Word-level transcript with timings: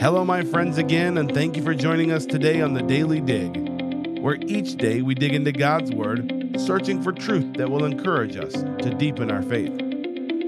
Hello, 0.00 0.24
my 0.24 0.42
friends, 0.42 0.78
again, 0.78 1.18
and 1.18 1.30
thank 1.30 1.58
you 1.58 1.62
for 1.62 1.74
joining 1.74 2.10
us 2.10 2.24
today 2.24 2.62
on 2.62 2.72
the 2.72 2.80
Daily 2.80 3.20
Dig, 3.20 4.18
where 4.18 4.38
each 4.46 4.76
day 4.76 5.02
we 5.02 5.14
dig 5.14 5.34
into 5.34 5.52
God's 5.52 5.92
Word, 5.92 6.58
searching 6.58 7.02
for 7.02 7.12
truth 7.12 7.52
that 7.58 7.70
will 7.70 7.84
encourage 7.84 8.34
us 8.38 8.54
to 8.54 8.94
deepen 8.96 9.30
our 9.30 9.42
faith. 9.42 9.78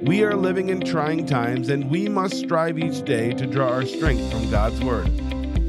We 0.05 0.25
are 0.25 0.35
living 0.35 0.71
in 0.71 0.81
trying 0.81 1.27
times, 1.27 1.69
and 1.69 1.91
we 1.91 2.09
must 2.09 2.39
strive 2.39 2.79
each 2.79 3.05
day 3.05 3.35
to 3.35 3.47
draw 3.47 3.69
our 3.69 3.85
strength 3.85 4.33
from 4.33 4.51
God's 4.51 4.81
Word. 4.81 5.11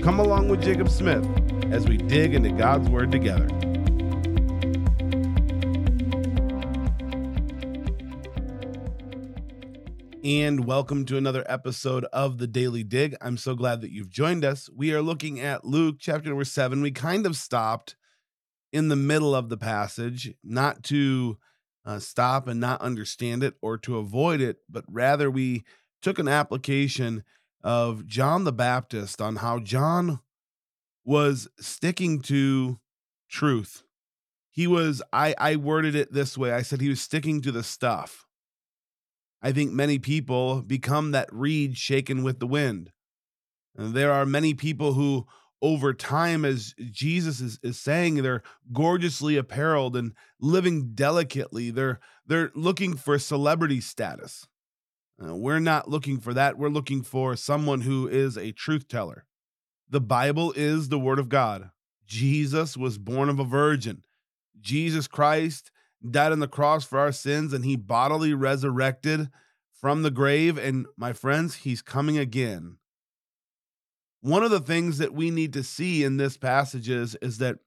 Come 0.02 0.18
along 0.18 0.48
with 0.48 0.64
Jacob 0.64 0.88
Smith 0.88 1.28
as 1.74 1.86
we 1.86 1.98
dig 1.98 2.36
into 2.36 2.52
God's 2.52 2.88
Word 2.88 3.12
together. 3.12 3.50
And 10.24 10.64
welcome 10.64 11.04
to 11.04 11.18
another 11.18 11.44
episode 11.50 12.06
of 12.14 12.38
the 12.38 12.48
Daily 12.48 12.82
Dig. 12.82 13.14
I'm 13.20 13.36
so 13.36 13.56
glad 13.56 13.82
that 13.82 13.92
you've 13.92 14.10
joined 14.10 14.46
us. 14.46 14.70
We 14.74 14.94
are 14.94 15.02
looking 15.02 15.42
at 15.42 15.66
Luke 15.66 15.98
chapter 16.00 16.30
number 16.30 16.46
seven. 16.46 16.82
We 16.82 16.92
kind 16.92 17.26
of 17.26 17.36
stopped 17.36 17.98
in 18.72 18.88
the 18.88 18.96
middle 18.96 19.36
of 19.36 19.50
the 19.50 19.58
passage, 19.58 20.34
not 20.42 20.82
to 20.84 21.38
uh, 21.86 22.00
stop 22.00 22.48
and 22.48 22.58
not 22.58 22.80
understand 22.80 23.44
it 23.44 23.56
or 23.62 23.78
to 23.80 23.98
avoid 23.98 24.40
it, 24.40 24.60
but 24.70 24.86
rather 24.88 25.30
we 25.30 25.66
took 26.02 26.18
an 26.20 26.30
application 26.30 27.26
of 27.62 28.08
John 28.08 28.46
the 28.46 28.54
Baptist 28.54 29.22
on 29.22 29.38
how 29.38 29.60
John 29.60 30.22
was 31.04 31.50
sticking 31.60 32.22
to 32.22 32.80
truth. 33.30 33.84
He 34.52 34.68
was, 34.68 35.02
I, 35.12 35.36
I 35.38 35.58
worded 35.58 35.96
it 35.96 36.14
this 36.14 36.38
way 36.38 36.54
I 36.54 36.62
said 36.62 36.80
he 36.80 36.88
was 36.88 37.02
sticking 37.02 37.42
to 37.42 37.52
the 37.52 37.64
stuff 37.64 38.26
I 39.44 39.52
think 39.52 39.74
many 39.74 40.00
people 40.00 40.62
become 40.62 41.12
that 41.12 41.28
reed 41.32 41.78
shaken 41.78 42.24
with 42.24 42.40
the 42.40 42.48
wind. 42.48 42.94
And 43.76 43.94
there 43.94 44.14
are 44.14 44.26
many 44.26 44.54
people 44.54 44.94
who, 44.94 45.28
over 45.62 45.94
time, 45.94 46.46
as 46.46 46.74
Jesus 46.92 47.42
is, 47.42 47.60
is 47.62 47.78
saying, 47.78 48.16
they're 48.16 48.42
gorgeously 48.72 49.36
apparelled 49.36 49.98
and 49.98 50.14
living 50.40 50.94
delicately. 50.96 51.72
They're 51.72 52.00
they're 52.26 52.52
looking 52.56 52.96
for 52.96 53.20
celebrity 53.20 53.82
status. 53.82 54.48
Uh, 55.22 55.36
we're 55.36 55.60
not 55.60 55.90
looking 55.90 56.20
for 56.20 56.34
that. 56.34 56.58
We're 56.58 56.70
looking 56.70 57.04
for 57.04 57.36
someone 57.36 57.82
who 57.82 58.08
is 58.08 58.38
a 58.38 58.54
truth 58.54 58.88
teller. 58.88 59.26
The 59.90 60.02
Bible 60.02 60.54
is 60.56 60.88
the 60.88 61.00
Word 61.00 61.20
of 61.20 61.28
God. 61.28 61.70
Jesus 62.06 62.78
was 62.78 62.98
born 62.98 63.28
of 63.28 63.40
a 63.40 63.44
virgin. 63.44 64.06
Jesus 64.62 65.08
Christ 65.08 65.70
died 66.10 66.32
on 66.32 66.40
the 66.40 66.48
cross 66.48 66.84
for 66.84 67.00
our 67.00 67.12
sins 67.12 67.54
and 67.54 67.64
he 67.64 67.76
bodily 67.76 68.34
resurrected 68.34 69.30
from 69.72 70.02
the 70.02 70.12
grave. 70.12 70.58
And 70.58 70.86
my 70.98 71.14
friends, 71.14 71.56
he's 71.56 71.82
coming 71.82 72.18
again. 72.18 72.78
One 74.22 74.44
of 74.44 74.52
the 74.52 74.60
things 74.60 75.00
that 75.00 75.14
we 75.14 75.30
need 75.32 75.54
to 75.54 75.64
see 75.64 76.04
in 76.04 76.18
this 76.18 76.38
passage 76.38 76.90
is, 76.90 77.16
is 77.22 77.40
that 77.40 77.60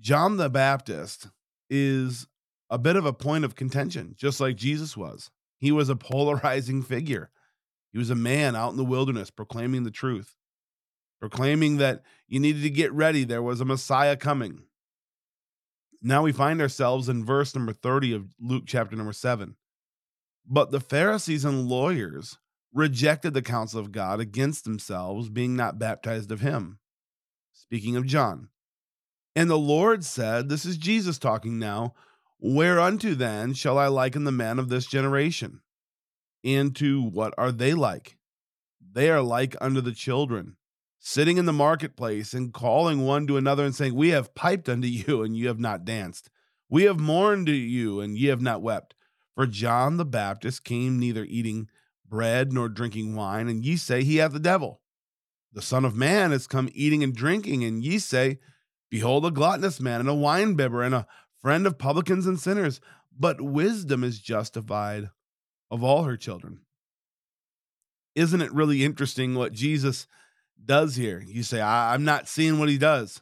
John 0.00 0.36
the 0.36 0.48
Baptist 0.48 1.28
is 1.68 2.26
a 2.70 2.78
bit 2.78 2.96
of 2.96 3.04
a 3.04 3.12
point 3.12 3.44
of 3.44 3.54
contention, 3.54 4.14
just 4.16 4.40
like 4.40 4.56
Jesus 4.56 4.96
was. 4.96 5.30
He 5.58 5.70
was 5.70 5.88
a 5.88 5.96
polarizing 5.96 6.82
figure. 6.82 7.30
He 7.92 7.98
was 7.98 8.10
a 8.10 8.14
man 8.14 8.56
out 8.56 8.70
in 8.70 8.78
the 8.78 8.84
wilderness 8.84 9.30
proclaiming 9.30 9.84
the 9.84 9.90
truth, 9.90 10.34
proclaiming 11.20 11.76
that 11.76 12.02
you 12.26 12.40
needed 12.40 12.62
to 12.62 12.70
get 12.70 12.90
ready. 12.92 13.24
There 13.24 13.42
was 13.42 13.60
a 13.60 13.66
Messiah 13.66 14.16
coming. 14.16 14.62
Now 16.02 16.22
we 16.22 16.32
find 16.32 16.60
ourselves 16.60 17.08
in 17.08 17.24
verse 17.24 17.54
number 17.54 17.72
30 17.72 18.14
of 18.14 18.34
Luke 18.40 18.64
chapter 18.66 18.96
number 18.96 19.12
7. 19.12 19.54
But 20.44 20.72
the 20.72 20.80
Pharisees 20.80 21.44
and 21.44 21.68
lawyers 21.68 22.38
rejected 22.74 23.34
the 23.34 23.42
counsel 23.42 23.78
of 23.78 23.92
God 23.92 24.18
against 24.18 24.64
themselves, 24.64 25.28
being 25.28 25.54
not 25.54 25.78
baptized 25.78 26.32
of 26.32 26.40
him. 26.40 26.80
Speaking 27.52 27.96
of 27.96 28.06
John. 28.06 28.48
And 29.36 29.48
the 29.48 29.58
Lord 29.58 30.04
said, 30.04 30.48
This 30.48 30.64
is 30.64 30.76
Jesus 30.76 31.18
talking 31.18 31.58
now, 31.58 31.94
Whereunto 32.40 33.14
then 33.14 33.54
shall 33.54 33.78
I 33.78 33.86
liken 33.86 34.24
the 34.24 34.32
men 34.32 34.58
of 34.58 34.68
this 34.68 34.86
generation? 34.86 35.60
And 36.42 36.74
to 36.76 37.00
what 37.00 37.32
are 37.38 37.52
they 37.52 37.74
like? 37.74 38.18
They 38.92 39.08
are 39.10 39.22
like 39.22 39.54
unto 39.60 39.80
the 39.80 39.92
children 39.92 40.56
sitting 41.04 41.36
in 41.36 41.46
the 41.46 41.52
marketplace 41.52 42.32
and 42.32 42.54
calling 42.54 43.04
one 43.04 43.26
to 43.26 43.36
another 43.36 43.64
and 43.64 43.74
saying, 43.74 43.94
We 43.94 44.10
have 44.10 44.34
piped 44.34 44.68
unto 44.68 44.86
you, 44.86 45.22
and 45.22 45.36
you 45.36 45.48
have 45.48 45.58
not 45.58 45.84
danced. 45.84 46.30
We 46.70 46.84
have 46.84 46.98
mourned 46.98 47.46
to 47.46 47.52
you, 47.52 48.00
and 48.00 48.16
ye 48.16 48.28
have 48.28 48.40
not 48.40 48.62
wept. 48.62 48.94
For 49.34 49.46
John 49.46 49.96
the 49.96 50.04
Baptist 50.04 50.64
came 50.64 50.98
neither 50.98 51.24
eating 51.24 51.68
bread 52.08 52.52
nor 52.52 52.68
drinking 52.68 53.16
wine, 53.16 53.48
and 53.48 53.64
ye 53.64 53.76
say 53.76 54.04
he 54.04 54.16
hath 54.16 54.32
the 54.32 54.38
devil. 54.38 54.80
The 55.52 55.60
Son 55.60 55.84
of 55.84 55.96
Man 55.96 56.32
is 56.32 56.46
come 56.46 56.70
eating 56.72 57.02
and 57.02 57.14
drinking, 57.14 57.64
and 57.64 57.84
ye 57.84 57.98
say, 57.98 58.38
Behold, 58.88 59.26
a 59.26 59.30
gluttonous 59.30 59.80
man, 59.80 60.00
and 60.00 60.08
a 60.08 60.12
winebibber, 60.12 60.86
and 60.86 60.94
a 60.94 61.06
friend 61.40 61.66
of 61.66 61.78
publicans 61.78 62.26
and 62.26 62.38
sinners. 62.38 62.80
But 63.18 63.40
wisdom 63.40 64.04
is 64.04 64.20
justified 64.20 65.10
of 65.70 65.82
all 65.82 66.04
her 66.04 66.16
children. 66.16 66.60
Isn't 68.14 68.40
it 68.40 68.52
really 68.52 68.84
interesting 68.84 69.34
what 69.34 69.52
Jesus 69.52 70.06
does 70.64 70.96
here. 70.96 71.22
You 71.26 71.42
say, 71.42 71.60
I- 71.60 71.94
am 71.94 72.04
not 72.04 72.28
seeing 72.28 72.58
what 72.58 72.68
he 72.68 72.78
does. 72.78 73.20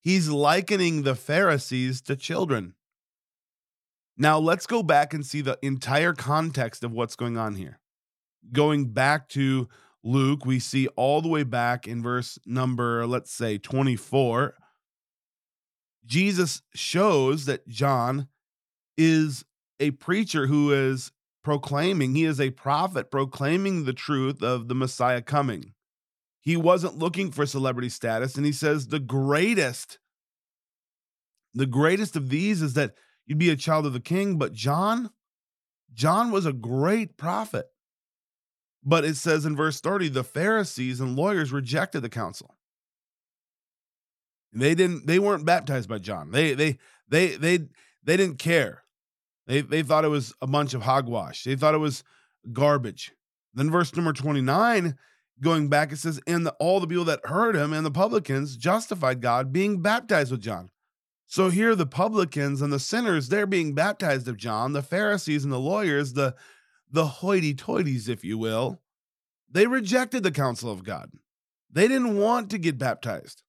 He's 0.00 0.28
likening 0.28 1.02
the 1.02 1.14
Pharisees 1.14 2.02
to 2.02 2.16
children. 2.16 2.74
Now, 4.16 4.38
let's 4.38 4.66
go 4.66 4.82
back 4.82 5.12
and 5.14 5.24
see 5.24 5.40
the 5.40 5.58
entire 5.62 6.12
context 6.12 6.84
of 6.84 6.92
what's 6.92 7.16
going 7.16 7.36
on 7.36 7.56
here. 7.56 7.80
Going 8.52 8.92
back 8.92 9.28
to 9.30 9.68
Luke, 10.02 10.44
we 10.44 10.58
see 10.58 10.86
all 10.88 11.22
the 11.22 11.28
way 11.28 11.42
back 11.42 11.88
in 11.88 12.02
verse 12.02 12.38
number, 12.44 13.06
let's 13.06 13.32
say 13.32 13.56
24. 13.58 14.54
Jesus 16.04 16.62
shows 16.74 17.46
that 17.46 17.66
John 17.66 18.28
is 18.98 19.44
a 19.80 19.92
preacher 19.92 20.46
who 20.46 20.72
is 20.72 21.10
proclaiming, 21.42 22.14
he 22.14 22.24
is 22.24 22.40
a 22.40 22.50
prophet 22.50 23.10
proclaiming 23.10 23.84
the 23.84 23.92
truth 23.92 24.42
of 24.42 24.68
the 24.68 24.74
Messiah 24.74 25.22
coming. 25.22 25.72
He 26.44 26.56
wasn't 26.56 26.98
looking 26.98 27.30
for 27.30 27.46
celebrity 27.46 27.88
status. 27.88 28.36
And 28.36 28.44
he 28.44 28.52
says 28.52 28.88
the 28.88 29.00
greatest, 29.00 29.98
the 31.54 31.66
greatest 31.66 32.16
of 32.16 32.28
these 32.28 32.60
is 32.60 32.74
that 32.74 32.94
you'd 33.26 33.38
be 33.38 33.50
a 33.50 33.56
child 33.56 33.86
of 33.86 33.94
the 33.94 34.00
king. 34.00 34.36
But 34.36 34.52
John, 34.52 35.10
John 35.94 36.30
was 36.30 36.44
a 36.44 36.52
great 36.52 37.16
prophet. 37.16 37.66
But 38.84 39.06
it 39.06 39.16
says 39.16 39.46
in 39.46 39.56
verse 39.56 39.80
30, 39.80 40.10
the 40.10 40.22
Pharisees 40.22 41.00
and 41.00 41.16
lawyers 41.16 41.50
rejected 41.50 42.02
the 42.02 42.10
counsel. 42.10 42.54
They 44.52 44.74
didn't, 44.74 45.06
they 45.06 45.18
weren't 45.18 45.46
baptized 45.46 45.88
by 45.88 45.98
John. 45.98 46.30
They 46.30 46.52
they 46.54 46.78
they 47.08 47.36
they 47.36 47.58
they 48.04 48.16
didn't 48.16 48.38
care. 48.38 48.84
They 49.46 49.62
they 49.62 49.82
thought 49.82 50.04
it 50.04 50.08
was 50.08 50.32
a 50.40 50.46
bunch 50.46 50.74
of 50.74 50.82
hogwash. 50.82 51.42
They 51.42 51.56
thought 51.56 51.74
it 51.74 51.78
was 51.78 52.04
garbage. 52.52 53.12
Then 53.54 53.70
verse 53.70 53.94
number 53.96 54.12
29 54.12 54.96
going 55.40 55.68
back, 55.68 55.92
it 55.92 55.98
says, 55.98 56.20
and 56.26 56.46
the, 56.46 56.52
all 56.60 56.80
the 56.80 56.86
people 56.86 57.04
that 57.04 57.26
heard 57.26 57.56
him 57.56 57.72
and 57.72 57.84
the 57.84 57.90
publicans 57.90 58.56
justified 58.56 59.20
God 59.20 59.52
being 59.52 59.82
baptized 59.82 60.30
with 60.30 60.40
John. 60.40 60.70
So 61.26 61.50
here 61.50 61.74
the 61.74 61.86
publicans 61.86 62.62
and 62.62 62.72
the 62.72 62.78
sinners, 62.78 63.28
they're 63.28 63.46
being 63.46 63.74
baptized 63.74 64.28
of 64.28 64.36
John. 64.36 64.72
The 64.72 64.82
Pharisees 64.82 65.42
and 65.42 65.52
the 65.52 65.58
lawyers, 65.58 66.12
the, 66.12 66.34
the 66.90 67.06
hoity-toities, 67.06 68.08
if 68.08 68.24
you 68.24 68.38
will, 68.38 68.80
they 69.50 69.66
rejected 69.66 70.22
the 70.22 70.30
counsel 70.30 70.70
of 70.70 70.84
God. 70.84 71.10
They 71.70 71.88
didn't 71.88 72.18
want 72.18 72.50
to 72.50 72.58
get 72.58 72.78
baptized. 72.78 73.42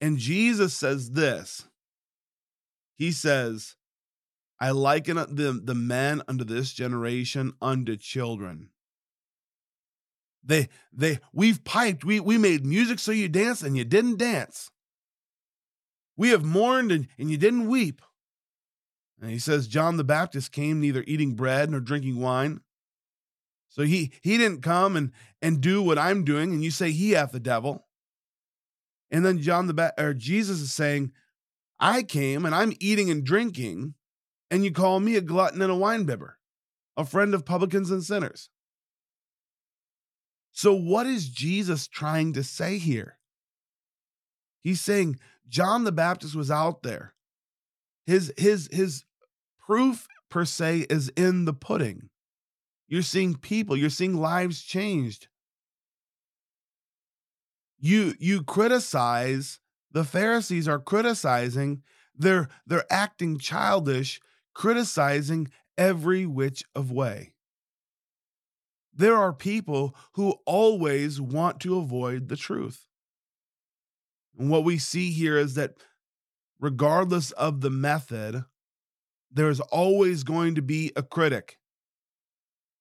And 0.00 0.18
Jesus 0.18 0.74
says 0.74 1.12
this. 1.12 1.64
He 2.94 3.10
says, 3.10 3.74
I 4.60 4.70
liken 4.70 5.16
the, 5.16 5.60
the 5.62 5.74
men 5.74 6.22
unto 6.28 6.44
this 6.44 6.72
generation 6.72 7.54
unto 7.60 7.96
children. 7.96 8.70
They 10.46 10.68
they 10.92 11.18
we've 11.32 11.64
piped, 11.64 12.04
we 12.04 12.20
we 12.20 12.38
made 12.38 12.64
music 12.64 13.00
so 13.00 13.10
you 13.10 13.28
dance 13.28 13.62
and 13.62 13.76
you 13.76 13.84
didn't 13.84 14.18
dance. 14.18 14.70
We 16.16 16.30
have 16.30 16.44
mourned 16.44 16.92
and, 16.92 17.08
and 17.18 17.30
you 17.30 17.36
didn't 17.36 17.68
weep. 17.68 18.00
And 19.20 19.30
he 19.30 19.38
says 19.38 19.66
John 19.66 19.96
the 19.96 20.04
Baptist 20.04 20.52
came 20.52 20.80
neither 20.80 21.04
eating 21.06 21.34
bread 21.34 21.70
nor 21.70 21.80
drinking 21.80 22.20
wine. 22.20 22.60
So 23.68 23.82
he 23.82 24.12
he 24.22 24.38
didn't 24.38 24.62
come 24.62 24.96
and 24.96 25.12
and 25.42 25.60
do 25.60 25.82
what 25.82 25.98
I'm 25.98 26.24
doing, 26.24 26.52
and 26.52 26.62
you 26.62 26.70
say 26.70 26.92
he 26.92 27.10
hath 27.10 27.32
the 27.32 27.40
devil. 27.40 27.86
And 29.10 29.24
then 29.24 29.40
John 29.40 29.66
the 29.66 29.74
ba- 29.74 29.94
or 29.98 30.14
Jesus 30.14 30.60
is 30.60 30.72
saying, 30.72 31.12
I 31.78 32.02
came 32.02 32.44
and 32.44 32.54
I'm 32.54 32.72
eating 32.80 33.10
and 33.10 33.24
drinking, 33.24 33.94
and 34.50 34.64
you 34.64 34.72
call 34.72 35.00
me 35.00 35.16
a 35.16 35.20
glutton 35.20 35.60
and 35.60 35.72
a 35.72 35.76
winebibber, 35.76 36.34
a 36.96 37.04
friend 37.04 37.34
of 37.34 37.44
publicans 37.44 37.90
and 37.90 38.02
sinners. 38.02 38.48
So, 40.56 40.72
what 40.72 41.06
is 41.06 41.28
Jesus 41.28 41.86
trying 41.86 42.32
to 42.32 42.42
say 42.42 42.78
here? 42.78 43.18
He's 44.62 44.80
saying 44.80 45.18
John 45.46 45.84
the 45.84 45.92
Baptist 45.92 46.34
was 46.34 46.50
out 46.50 46.82
there. 46.82 47.12
His 48.06 48.32
his 48.38 48.66
his 48.72 49.04
proof 49.66 50.08
per 50.30 50.46
se 50.46 50.86
is 50.88 51.10
in 51.10 51.44
the 51.44 51.52
pudding. 51.52 52.08
You're 52.88 53.02
seeing 53.02 53.34
people, 53.34 53.76
you're 53.76 53.90
seeing 53.90 54.16
lives 54.16 54.62
changed. 54.62 55.28
You 57.78 58.14
you 58.18 58.42
criticize 58.42 59.60
the 59.92 60.04
Pharisees 60.04 60.66
are 60.66 60.78
criticizing 60.78 61.82
they're 62.14 62.48
they're 62.66 62.90
acting 62.90 63.36
childish, 63.36 64.22
criticizing 64.54 65.48
every 65.76 66.24
which 66.24 66.64
of 66.74 66.90
way. 66.90 67.34
There 68.96 69.16
are 69.16 69.32
people 69.32 69.94
who 70.12 70.36
always 70.46 71.20
want 71.20 71.60
to 71.60 71.78
avoid 71.78 72.28
the 72.28 72.36
truth. 72.36 72.86
And 74.38 74.50
what 74.50 74.64
we 74.64 74.78
see 74.78 75.10
here 75.10 75.36
is 75.36 75.54
that 75.54 75.74
regardless 76.58 77.30
of 77.32 77.60
the 77.60 77.70
method, 77.70 78.44
there's 79.30 79.60
always 79.60 80.24
going 80.24 80.54
to 80.54 80.62
be 80.62 80.92
a 80.96 81.02
critic. 81.02 81.58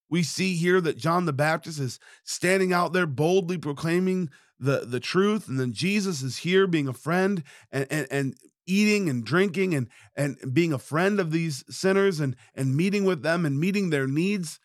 We 0.09 0.23
see 0.23 0.55
here 0.55 0.79
that 0.81 0.97
John 0.97 1.25
the 1.25 1.33
Baptist 1.33 1.79
is 1.79 1.99
standing 2.23 2.71
out 2.71 2.93
there 2.93 3.07
boldly 3.07 3.57
proclaiming 3.57 4.29
the, 4.57 4.85
the 4.85 5.01
truth, 5.01 5.49
and 5.49 5.59
then 5.59 5.73
Jesus 5.73 6.21
is 6.21 6.37
here 6.37 6.67
being 6.67 6.87
a 6.87 6.93
friend 6.93 7.43
and, 7.71 7.87
and, 7.89 8.07
and 8.09 8.35
eating 8.65 9.09
and 9.09 9.25
drinking 9.25 9.73
and, 9.73 9.89
and 10.15 10.37
being 10.53 10.71
a 10.71 10.79
friend 10.79 11.19
of 11.19 11.31
these 11.31 11.65
sinners 11.69 12.19
and, 12.19 12.35
and 12.53 12.75
meeting 12.75 13.03
with 13.03 13.21
them 13.21 13.45
and 13.45 13.59
meeting 13.59 13.89
their 13.89 14.07
needs. 14.07 14.59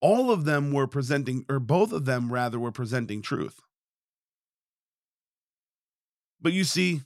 All 0.00 0.30
of 0.30 0.44
them 0.44 0.72
were 0.72 0.86
presenting, 0.86 1.44
or 1.48 1.58
both 1.58 1.92
of 1.92 2.04
them 2.04 2.32
rather, 2.32 2.58
were 2.58 2.72
presenting 2.72 3.22
truth. 3.22 3.60
But 6.40 6.52
you 6.52 6.64
see, 6.64 7.02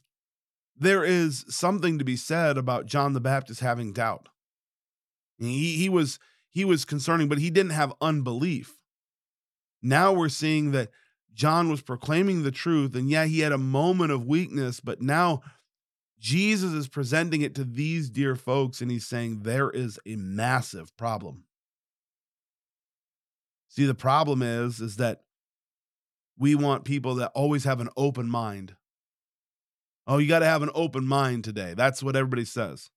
there 0.76 1.04
is 1.04 1.44
something 1.48 1.98
to 1.98 2.04
be 2.04 2.16
said 2.16 2.58
about 2.58 2.86
John 2.86 3.12
the 3.12 3.20
Baptist 3.20 3.60
having 3.60 3.92
doubt. 3.92 4.28
He, 5.38 5.76
he 5.76 5.88
was 5.88 6.18
he 6.50 6.64
was 6.64 6.84
concerning, 6.84 7.28
but 7.28 7.38
he 7.38 7.50
didn't 7.50 7.72
have 7.72 7.94
unbelief. 8.00 8.74
Now 9.80 10.12
we're 10.12 10.28
seeing 10.28 10.72
that 10.72 10.90
John 11.34 11.70
was 11.70 11.80
proclaiming 11.80 12.42
the 12.42 12.50
truth, 12.50 12.94
and 12.94 13.08
yeah, 13.08 13.24
he 13.24 13.40
had 13.40 13.52
a 13.52 13.58
moment 13.58 14.12
of 14.12 14.26
weakness, 14.26 14.80
but 14.80 15.00
now 15.00 15.40
Jesus 16.18 16.72
is 16.72 16.88
presenting 16.88 17.40
it 17.40 17.54
to 17.54 17.64
these 17.64 18.10
dear 18.10 18.36
folks, 18.36 18.80
and 18.80 18.90
he's 18.90 19.06
saying 19.06 19.40
there 19.40 19.70
is 19.70 19.98
a 20.06 20.16
massive 20.16 20.94
problem. 20.96 21.44
See, 23.72 23.86
the 23.86 23.94
problem 23.94 24.42
is, 24.42 24.80
is 24.80 24.96
that 24.96 25.22
we 26.38 26.54
want 26.54 26.84
people 26.84 27.14
that 27.14 27.32
always 27.34 27.64
have 27.64 27.80
an 27.80 27.88
open 27.96 28.28
mind. 28.28 28.76
Oh, 30.06 30.18
you 30.18 30.28
got 30.28 30.40
to 30.40 30.44
have 30.44 30.60
an 30.60 30.68
open 30.74 31.06
mind 31.06 31.44
today. 31.44 31.72
That's 31.74 32.02
what 32.02 32.14
everybody 32.14 32.44
says. 32.44 32.90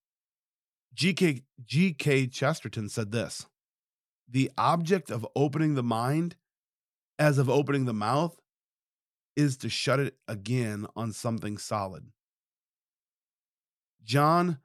GK, 0.94 1.44
G.K. 1.66 2.28
Chesterton 2.28 2.90
said 2.90 3.14
this 3.14 3.46
The 4.28 4.52
object 4.58 5.10
of 5.10 5.26
opening 5.34 5.76
the 5.76 5.84
mind, 5.84 6.36
as 7.18 7.38
of 7.38 7.50
opening 7.50 7.86
the 7.86 7.94
mouth, 7.94 8.38
is 9.38 9.56
to 9.58 9.70
shut 9.70 10.02
it 10.02 10.18
again 10.28 10.88
on 10.94 11.14
something 11.14 11.58
solid. 11.58 12.08
John 14.04 14.58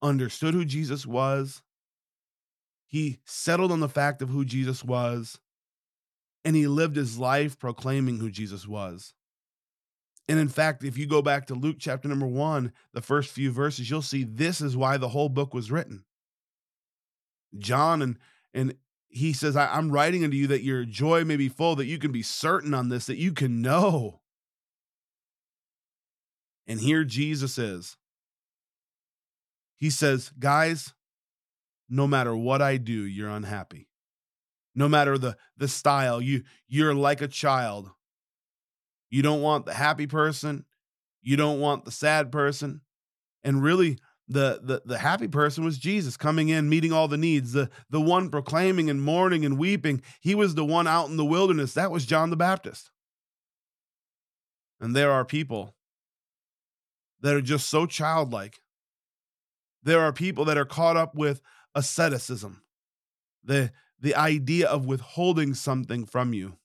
understood 0.00 0.54
who 0.54 0.64
Jesus 0.64 1.04
was. 1.04 1.60
He 2.88 3.20
settled 3.26 3.70
on 3.70 3.80
the 3.80 3.88
fact 3.88 4.22
of 4.22 4.30
who 4.30 4.44
Jesus 4.44 4.82
was, 4.82 5.38
and 6.44 6.56
he 6.56 6.66
lived 6.66 6.96
his 6.96 7.18
life 7.18 7.58
proclaiming 7.58 8.18
who 8.18 8.30
Jesus 8.30 8.66
was. 8.66 9.12
And 10.26 10.38
in 10.38 10.48
fact, 10.48 10.82
if 10.82 10.96
you 10.96 11.06
go 11.06 11.20
back 11.20 11.46
to 11.46 11.54
Luke 11.54 11.76
chapter 11.78 12.08
number 12.08 12.26
one, 12.26 12.72
the 12.94 13.02
first 13.02 13.30
few 13.30 13.52
verses, 13.52 13.90
you'll 13.90 14.02
see 14.02 14.24
this 14.24 14.62
is 14.62 14.76
why 14.76 14.96
the 14.96 15.10
whole 15.10 15.28
book 15.28 15.52
was 15.52 15.70
written. 15.70 16.04
John 17.58 18.02
and 18.02 18.18
and 18.54 18.74
he 19.08 19.32
says, 19.32 19.56
I, 19.56 19.76
am 19.76 19.90
writing 19.90 20.24
unto 20.24 20.36
you 20.36 20.46
that 20.48 20.62
your 20.62 20.84
joy 20.84 21.24
may 21.24 21.36
be 21.36 21.48
full, 21.48 21.76
that 21.76 21.86
you 21.86 21.98
can 21.98 22.12
be 22.12 22.22
certain 22.22 22.74
on 22.74 22.88
this, 22.88 23.06
that 23.06 23.16
you 23.16 23.32
can 23.32 23.62
know. 23.62 24.20
And 26.66 26.80
here 26.80 27.04
Jesus 27.04 27.56
is. 27.56 27.96
He 29.78 29.90
says, 29.90 30.30
Guys, 30.38 30.92
no 31.88 32.06
matter 32.06 32.36
what 32.36 32.62
I 32.62 32.76
do, 32.76 33.04
you're 33.04 33.30
unhappy. 33.30 33.88
No 34.74 34.88
matter 34.88 35.18
the 35.18 35.36
the 35.56 35.68
style, 35.68 36.20
you 36.20 36.42
you're 36.68 36.94
like 36.94 37.20
a 37.20 37.28
child 37.28 37.90
you 39.10 39.22
don't 39.22 39.42
want 39.42 39.66
the 39.66 39.74
happy 39.74 40.06
person. 40.06 40.64
You 41.22 41.36
don't 41.36 41.60
want 41.60 41.84
the 41.84 41.90
sad 41.90 42.30
person. 42.30 42.82
And 43.42 43.62
really, 43.62 43.98
the, 44.28 44.60
the 44.62 44.82
the 44.84 44.98
happy 44.98 45.28
person 45.28 45.64
was 45.64 45.78
Jesus 45.78 46.16
coming 46.16 46.50
in, 46.50 46.68
meeting 46.68 46.92
all 46.92 47.08
the 47.08 47.16
needs. 47.16 47.52
The 47.52 47.70
the 47.88 48.00
one 48.00 48.28
proclaiming 48.28 48.90
and 48.90 49.00
mourning 49.00 49.44
and 49.44 49.58
weeping. 49.58 50.02
He 50.20 50.34
was 50.34 50.54
the 50.54 50.64
one 50.64 50.86
out 50.86 51.08
in 51.08 51.16
the 51.16 51.24
wilderness. 51.24 51.74
That 51.74 51.90
was 51.90 52.04
John 52.04 52.30
the 52.30 52.36
Baptist. 52.36 52.90
And 54.80 54.94
there 54.94 55.10
are 55.10 55.24
people 55.24 55.74
that 57.20 57.34
are 57.34 57.40
just 57.40 57.68
so 57.68 57.86
childlike. 57.86 58.58
There 59.82 60.00
are 60.00 60.12
people 60.12 60.44
that 60.44 60.58
are 60.58 60.66
caught 60.66 60.96
up 60.96 61.14
with 61.14 61.40
asceticism, 61.78 62.62
the 63.42 63.70
the 64.00 64.14
idea 64.14 64.68
of 64.68 64.86
withholding 64.86 65.54
something 65.54 66.04
from 66.04 66.32
you, 66.32 66.56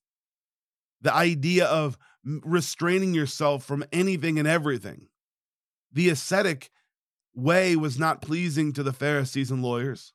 the 1.01 1.13
idea 1.13 1.65
of 1.65 1.97
restraining 2.23 3.13
yourself 3.13 3.63
from 3.63 3.83
anything 3.91 4.39
and 4.39 4.47
everything. 4.47 5.07
The 5.91 6.09
ascetic 6.09 6.71
way 7.35 7.75
was 7.75 7.99
not 7.99 8.21
pleasing 8.21 8.73
to 8.73 8.83
the 8.83 8.93
Pharisees 8.93 9.51
and 9.51 9.61
lawyers. 9.61 10.13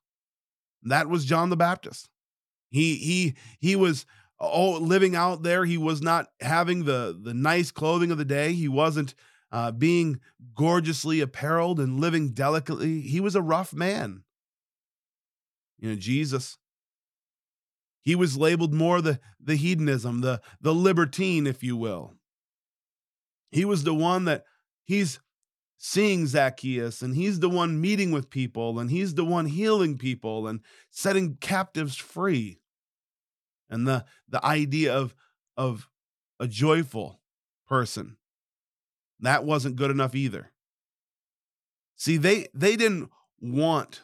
That 0.83 1.09
was 1.09 1.25
John 1.25 1.51
the 1.51 1.57
Baptist. 1.57 2.09
He 2.71 2.97
he 2.97 3.37
he 3.61 3.77
was 3.77 4.05
oh 4.41 4.73
living 4.73 5.15
out 5.15 5.43
there. 5.45 5.65
He 5.65 5.79
was 5.79 6.03
not 6.03 6.27
having 6.41 6.85
the 6.85 7.19
the 7.21 7.35
nice 7.35 7.71
clothing 7.71 8.11
of 8.11 8.19
the 8.19 8.25
day. 8.25 8.53
He 8.53 8.69
wasn't 8.69 9.15
uh, 9.53 9.71
being 9.71 10.21
gorgeously 10.55 11.21
apparelled 11.21 11.79
and 11.79 12.01
living 12.01 12.31
delicately. 12.31 13.01
He 13.01 13.21
was 13.21 13.35
a 13.35 13.43
rough 13.43 13.73
man. 13.73 14.25
You 15.79 15.91
know, 15.91 15.97
Jesus 15.97 16.59
he 18.09 18.15
was 18.15 18.39
labeled 18.39 18.73
more 18.73 19.03
the, 19.03 19.21
the 19.39 19.57
hedonism, 19.57 20.23
the, 20.23 20.41
the 20.63 20.75
libertine, 20.75 21.47
if 21.47 21.63
you 21.63 21.77
will. 21.77 22.15
He 23.51 23.67
was 23.67 23.85
the 23.85 23.93
one 23.93 24.25
that 24.25 24.45
he's 24.83 25.21
seeing 25.77 26.27
Zacchaeus 26.27 27.03
and 27.03 27.15
he's 27.15 27.41
the 27.41 27.51
one 27.51 27.79
meeting 27.79 28.11
with 28.11 28.31
people 28.31 28.79
and 28.79 28.91
he's 28.91 29.15
the 29.15 29.27
one 29.27 29.45
healing 29.45 29.99
people 29.99 30.49
and 30.49 30.61
setting 30.91 31.37
captives 31.37 31.97
free. 31.97 32.61
And 33.69 33.87
the, 33.87 34.07
the 34.27 34.43
idea 34.43 34.95
of, 34.95 35.15
of 35.59 35.87
a 36.41 36.49
joyful 36.49 37.21
person, 37.67 38.17
that 39.21 39.45
wasn't 39.45 39.77
good 39.77 39.91
enough 39.91 40.15
either. 40.15 40.51
See, 41.95 42.17
they, 42.17 42.47
they 42.55 42.75
didn't 42.75 43.11
want 43.39 44.01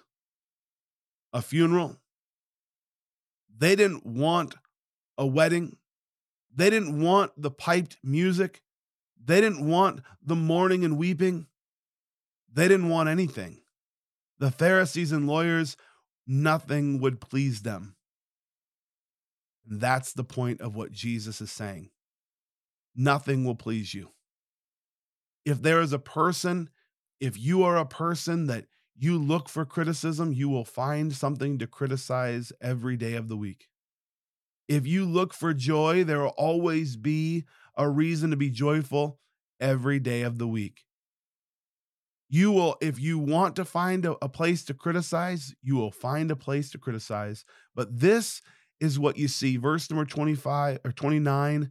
a 1.34 1.42
funeral. 1.42 2.00
They 3.54 3.76
didn't 3.76 4.06
want 4.06 4.54
a 5.18 5.26
wedding. 5.26 5.76
They 6.54 6.70
didn't 6.70 7.02
want 7.02 7.32
the 7.36 7.50
piped 7.50 7.98
music. 8.02 8.62
They 9.22 9.40
didn't 9.40 9.66
want 9.66 10.00
the 10.22 10.36
mourning 10.36 10.84
and 10.84 10.96
weeping. 10.96 11.46
They 12.52 12.68
didn't 12.68 12.88
want 12.88 13.08
anything. 13.08 13.60
The 14.38 14.50
Pharisees 14.50 15.12
and 15.12 15.26
lawyers, 15.26 15.76
nothing 16.26 17.00
would 17.00 17.20
please 17.20 17.62
them. 17.62 17.96
And 19.68 19.80
that's 19.80 20.12
the 20.12 20.24
point 20.24 20.60
of 20.60 20.76
what 20.76 20.92
Jesus 20.92 21.40
is 21.40 21.50
saying. 21.50 21.90
Nothing 22.94 23.44
will 23.44 23.56
please 23.56 23.92
you. 23.92 24.10
If 25.44 25.62
there 25.62 25.80
is 25.80 25.92
a 25.92 25.98
person, 25.98 26.70
if 27.18 27.38
you 27.38 27.64
are 27.64 27.76
a 27.76 27.86
person 27.86 28.46
that 28.46 28.66
you 28.96 29.18
look 29.18 29.48
for 29.48 29.64
criticism, 29.64 30.32
you 30.32 30.48
will 30.48 30.64
find 30.64 31.12
something 31.12 31.58
to 31.58 31.66
criticize 31.66 32.52
every 32.60 32.96
day 32.96 33.14
of 33.14 33.28
the 33.28 33.36
week. 33.36 33.68
If 34.68 34.86
you 34.86 35.04
look 35.04 35.34
for 35.34 35.52
joy, 35.52 36.04
there 36.04 36.20
will 36.20 36.28
always 36.28 36.96
be 36.96 37.44
a 37.76 37.88
reason 37.88 38.30
to 38.30 38.36
be 38.36 38.50
joyful 38.50 39.18
every 39.60 39.98
day 39.98 40.22
of 40.22 40.38
the 40.38 40.46
week. 40.46 40.84
You 42.28 42.52
will, 42.52 42.76
if 42.80 42.98
you 42.98 43.18
want 43.18 43.56
to 43.56 43.64
find 43.64 44.06
a, 44.06 44.16
a, 44.22 44.28
place 44.28 44.64
to 44.64 44.74
criticize, 44.74 45.54
you 45.62 45.76
will 45.76 45.90
find 45.90 46.30
a 46.30 46.36
place 46.36 46.70
to 46.70 46.78
criticize. 46.78 47.44
But 47.74 48.00
this 48.00 48.40
is 48.80 48.98
what 48.98 49.18
you 49.18 49.28
see. 49.28 49.56
Verse 49.56 49.90
number 49.90 50.04
25 50.04 50.78
or 50.84 50.92
29 50.92 51.70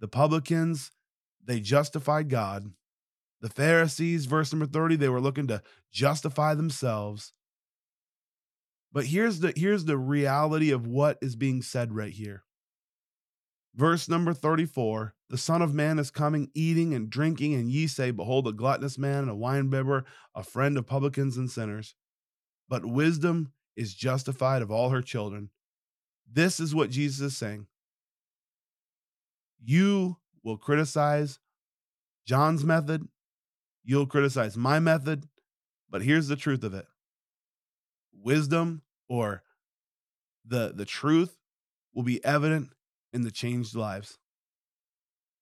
the 0.00 0.08
publicans, 0.08 0.90
they 1.44 1.60
justified 1.60 2.30
God 2.30 2.72
the 3.40 3.48
Pharisees, 3.48 4.26
verse 4.26 4.52
number 4.52 4.66
30, 4.66 4.96
they 4.96 5.08
were 5.08 5.20
looking 5.20 5.46
to 5.48 5.62
justify 5.90 6.54
themselves. 6.54 7.32
But 8.92 9.06
here's 9.06 9.40
the 9.40 9.52
here's 9.56 9.84
the 9.84 9.96
reality 9.96 10.70
of 10.70 10.86
what 10.86 11.18
is 11.22 11.36
being 11.36 11.62
said 11.62 11.94
right 11.94 12.12
here. 12.12 12.44
Verse 13.74 14.08
number 14.08 14.34
34 14.34 15.14
The 15.28 15.38
Son 15.38 15.62
of 15.62 15.72
Man 15.72 15.98
is 15.98 16.10
coming, 16.10 16.50
eating 16.54 16.92
and 16.92 17.08
drinking, 17.08 17.54
and 17.54 17.70
ye 17.70 17.86
say, 17.86 18.10
Behold, 18.10 18.48
a 18.48 18.52
gluttonous 18.52 18.98
man 18.98 19.22
and 19.22 19.30
a 19.30 19.34
winebibber, 19.34 20.04
a 20.34 20.42
friend 20.42 20.76
of 20.76 20.86
publicans 20.86 21.36
and 21.36 21.50
sinners. 21.50 21.94
But 22.68 22.84
wisdom 22.84 23.52
is 23.76 23.94
justified 23.94 24.62
of 24.62 24.70
all 24.70 24.90
her 24.90 25.02
children. 25.02 25.50
This 26.30 26.60
is 26.60 26.74
what 26.74 26.90
Jesus 26.90 27.20
is 27.20 27.36
saying. 27.36 27.66
You 29.62 30.16
will 30.42 30.56
criticize 30.56 31.38
John's 32.26 32.64
method, 32.64 33.08
you'll 33.82 34.06
criticize 34.06 34.56
my 34.56 34.78
method, 34.78 35.28
but 35.88 36.02
here's 36.02 36.28
the 36.28 36.36
truth 36.36 36.62
of 36.64 36.74
it 36.74 36.86
wisdom 38.22 38.82
or 39.08 39.42
the, 40.44 40.72
the 40.74 40.84
truth 40.84 41.36
will 41.94 42.02
be 42.02 42.24
evident 42.24 42.70
in 43.12 43.22
the 43.22 43.30
changed 43.30 43.74
lives. 43.74 44.18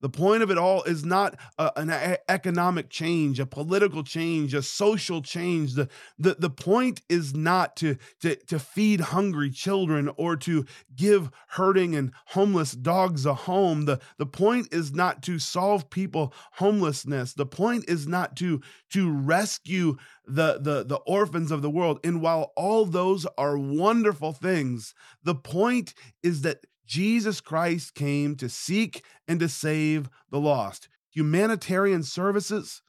The 0.01 0.09
point 0.09 0.43
of 0.43 0.51
it 0.51 0.59
all 0.59 0.83
is 0.85 1.05
not 1.05 1.39
a, 1.59 1.73
an 1.77 1.91
a- 1.91 2.19
economic 2.29 2.89
change, 2.89 3.41
a 3.41 3.47
political 3.47 4.03
change, 4.03 4.55
a 4.55 4.63
social 4.63 5.23
change. 5.23 5.75
The, 5.75 5.89
the, 6.19 6.37
the 6.39 6.51
point 6.51 7.03
is 7.09 7.35
not 7.35 7.77
to, 7.77 7.97
to, 8.21 8.37
to 8.37 8.59
feed 8.59 9.01
hungry 9.01 9.51
children 9.51 10.11
or 10.17 10.37
to 10.37 10.65
give 10.95 11.31
hurting 11.49 11.95
and 11.95 12.13
homeless 12.27 12.73
dogs 12.73 13.27
a 13.27 13.35
home. 13.35 13.87
The, 13.87 14.01
the 14.19 14.27
point 14.27 14.73
is 14.73 14.93
not 14.93 15.23
to 15.25 15.39
solve 15.39 15.91
people 15.91 16.33
homelessness. 16.53 17.35
The 17.35 17.47
point 17.47 17.85
is 17.89 18.07
not 18.07 18.37
to, 18.37 18.61
to 18.91 19.11
rescue 19.11 19.97
the, 20.27 20.59
the, 20.61 20.85
the 20.85 21.01
orphans 21.07 21.51
of 21.51 21.63
the 21.63 21.71
world. 21.71 21.99
And 22.05 22.21
while 22.21 22.53
all 22.57 22.85
those 22.85 23.27
are 23.37 23.59
wonderful 23.59 24.33
things, 24.33 24.95
the 25.25 25.35
point 25.35 25.95
is 26.23 26.43
that 26.43 26.65
Jesus 26.89 27.43
Christ 27.43 27.95
came 27.95 28.35
to 28.37 28.49
seek 28.49 29.05
and 29.29 29.39
to 29.41 29.49
save 29.49 30.09
the 30.31 30.41
lost. 30.41 30.89
Humanitarian 31.11 32.03
services 32.03 32.81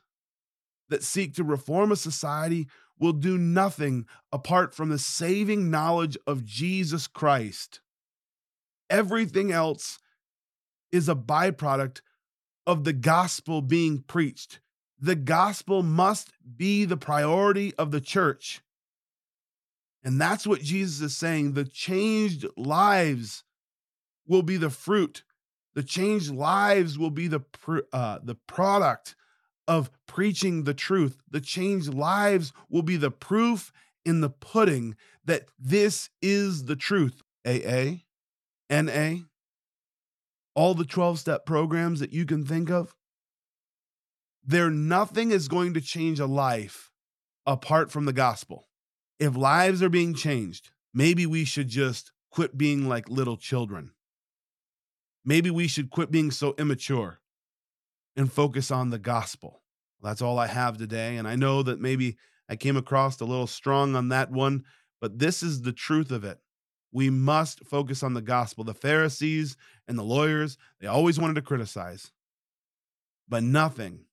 that 0.88 1.04
seek 1.04 1.36
to 1.36 1.44
reform 1.44 1.92
a 1.92 1.98
society 1.98 2.68
will 2.98 3.12
do 3.12 3.38
nothing 3.38 4.06
apart 4.32 4.74
from 4.74 4.88
the 4.88 4.98
saving 4.98 5.70
knowledge 5.70 6.18
of 6.26 6.46
Jesus 6.46 7.08
Christ. 7.08 7.82
Everything 8.90 9.52
else 9.52 10.00
is 10.94 11.10
a 11.10 11.16
byproduct 11.16 12.00
of 12.66 12.86
the 12.86 12.94
gospel 12.94 13.62
being 13.62 14.02
preached. 14.08 14.62
The 14.98 15.16
gospel 15.16 15.84
must 15.84 16.32
be 16.56 16.86
the 16.86 16.98
priority 16.98 17.74
of 17.76 17.92
the 17.92 18.02
church. 18.02 18.62
And 20.06 20.20
that's 20.20 20.48
what 20.48 20.62
Jesus 20.62 21.02
is 21.02 21.18
saying. 21.18 21.54
The 21.54 21.66
changed 21.66 22.46
lives 22.56 23.44
will 24.30 24.44
be 24.44 24.56
the 24.56 24.70
fruit. 24.70 25.24
The 25.74 25.84
changed 25.84 26.32
lives 26.32 26.98
will 26.98 27.10
be 27.10 27.28
the 27.28 27.42
uh, 27.92 28.20
the 28.24 28.36
product 28.36 29.16
of 29.68 29.92
preaching 30.08 30.64
the 30.64 30.74
truth. 30.74 31.18
The 31.30 31.42
changed 31.42 31.94
lives 31.94 32.54
will 32.70 32.84
be 32.84 32.96
the 32.96 33.12
proof 33.12 33.74
in 34.06 34.22
the 34.22 34.30
pudding 34.30 34.96
that 35.26 35.46
this 35.60 36.10
is 36.22 36.66
the 36.66 36.76
truth. 36.76 37.22
AA, 37.46 38.04
NA, 38.70 39.16
all 40.54 40.74
the 40.74 40.86
12 40.86 41.20
step 41.20 41.46
programs 41.46 42.00
that 42.00 42.14
you 42.14 42.26
can 42.26 42.46
think 42.46 42.70
of. 42.70 42.96
There, 44.44 44.70
nothing 44.70 45.32
is 45.32 45.48
going 45.48 45.74
to 45.76 45.82
change 45.82 46.20
a 46.20 46.26
life 46.26 46.92
apart 47.46 47.92
from 47.92 48.06
the 48.06 48.14
gospel. 48.14 48.68
If 49.20 49.36
lives 49.36 49.84
are 49.84 49.90
being 49.90 50.14
changed, 50.14 50.72
maybe 50.94 51.26
we 51.26 51.46
should 51.46 51.70
just 51.70 52.12
quit 52.32 52.58
being 52.58 52.88
like 52.88 53.10
little 53.10 53.38
children 53.38 53.92
Maybe 55.30 55.52
we 55.52 55.68
should 55.68 55.92
quit 55.92 56.10
being 56.10 56.32
so 56.32 56.56
immature 56.58 57.20
and 58.16 58.34
focus 58.34 58.72
on 58.72 58.90
the 58.90 58.98
gospel. 58.98 59.62
That's 60.02 60.24
all 60.24 60.40
I 60.40 60.48
have 60.48 60.80
today. 60.80 61.18
And 61.18 61.28
I 61.28 61.36
know 61.36 61.62
that 61.62 61.80
maybe 61.80 62.18
I 62.50 62.56
came 62.56 62.76
across 62.76 63.22
a 63.22 63.26
little 63.26 63.46
strong 63.46 63.96
on 63.96 64.10
that 64.10 64.32
one, 64.32 64.64
but 65.00 65.20
this 65.20 65.44
is 65.44 65.62
the 65.62 65.72
truth 65.72 66.10
of 66.10 66.24
it. 66.24 66.40
We 66.92 67.12
must 67.12 67.64
focus 67.64 68.02
on 68.02 68.16
the 68.16 68.24
gospel. 68.24 68.64
The 68.64 68.74
Pharisees 68.74 69.56
and 69.88 70.00
the 70.00 70.04
lawyers, 70.04 70.58
they 70.82 70.88
always 70.88 71.20
wanted 71.20 71.36
to 71.36 71.44
criticize, 71.44 72.12
but 73.28 73.44
nothing 73.44 74.06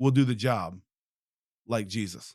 will 0.00 0.10
do 0.10 0.24
the 0.24 0.34
job 0.34 0.80
like 1.68 1.86
Jesus. 1.86 2.34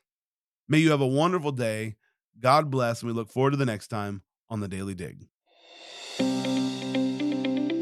May 0.70 0.78
you 0.78 0.92
have 0.92 1.02
a 1.02 1.06
wonderful 1.06 1.52
day. 1.52 1.98
God 2.40 2.72
bless, 2.72 3.02
and 3.02 3.12
we 3.12 3.14
look 3.14 3.30
forward 3.30 3.52
to 3.52 3.58
the 3.58 3.66
next 3.66 3.90
time 3.90 4.22
on 4.50 4.62
the 4.62 4.70
Daily 4.70 4.96
Dig. 4.96 5.28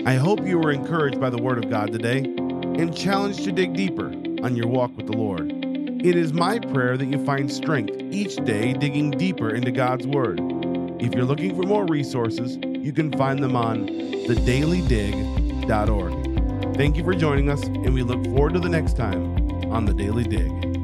I 0.06 0.14
hope 0.14 0.46
you 0.46 0.60
were 0.60 0.72
encouraged 0.72 1.20
by 1.20 1.32
the 1.32 1.42
Word 1.42 1.58
of 1.58 1.68
God 1.72 1.92
today 1.92 2.20
and 2.20 2.96
challenged 2.96 3.44
to 3.46 3.52
dig 3.52 3.74
deeper 3.74 4.10
on 4.44 4.56
your 4.56 4.68
walk 4.68 4.96
with 4.96 5.08
the 5.08 5.18
Lord. 5.18 5.52
It 5.52 6.16
is 6.16 6.32
my 6.32 6.60
prayer 6.60 6.96
that 6.96 7.08
you 7.08 7.26
find 7.26 7.52
strength 7.52 8.00
each 8.12 8.36
day 8.46 8.74
digging 8.74 9.10
deeper 9.10 9.50
into 9.50 9.72
God's 9.72 10.06
Word. 10.06 10.40
If 11.02 11.16
you're 11.16 11.26
looking 11.26 11.56
for 11.56 11.64
more 11.64 11.88
resources, 11.88 12.60
you 12.64 12.94
can 12.94 13.12
find 13.18 13.42
them 13.42 13.56
on 13.56 13.88
thedailydig.org. 13.88 16.76
Thank 16.76 16.98
you 16.98 17.04
for 17.04 17.16
joining 17.16 17.50
us, 17.50 17.64
and 17.64 17.92
we 17.92 18.04
look 18.04 18.24
forward 18.26 18.54
to 18.54 18.60
the 18.60 18.70
next 18.70 18.96
time 18.96 19.36
on 19.72 19.86
The 19.86 19.94
Daily 19.96 20.26
Dig. 20.26 20.75